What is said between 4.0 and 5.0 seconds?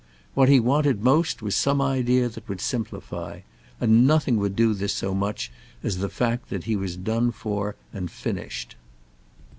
nothing would do this